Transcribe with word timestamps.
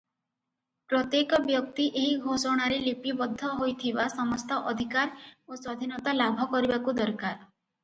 ପ୍ରତ୍ୟେକ 0.93 1.39
ବ୍ୟକ୍ତି 1.49 1.85
ଏହି 2.03 2.15
ଘୋଷଣାରେ 2.23 2.79
ଲିପିବଦ୍ଧ 2.87 3.53
ହୋଇଥିବା 3.61 4.07
ସମସ୍ତ 4.15 4.59
ଅଧିକାର 4.73 5.15
ଓ 5.21 5.61
ସ୍ୱାଧୀନତା 5.61 6.19
ଲାଭ 6.25 6.51
କରିବାକୁ 6.57 6.99
ଦରକାର। 7.05 7.41